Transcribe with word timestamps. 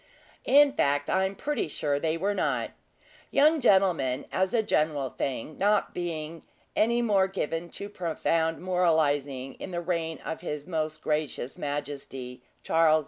In 0.45 0.73
fact, 0.73 1.11
I 1.11 1.25
am 1.25 1.35
pretty 1.35 1.67
sure 1.67 1.99
they 1.99 2.17
were 2.17 2.33
not: 2.33 2.71
young 3.29 3.61
gentlemen, 3.61 4.25
as 4.31 4.51
a 4.51 4.63
general 4.63 5.11
thing, 5.11 5.59
not 5.59 5.93
being 5.93 6.41
any 6.75 7.03
more 7.03 7.27
given 7.27 7.69
to 7.69 7.87
profound 7.87 8.59
moralizing 8.63 9.53
in 9.59 9.69
the 9.69 9.79
reign 9.79 10.17
of 10.25 10.41
His 10.41 10.65
Most 10.67 11.03
Gracious 11.03 11.55
Majesty, 11.55 12.41
Charles 12.63 12.99
II. 12.99 12.99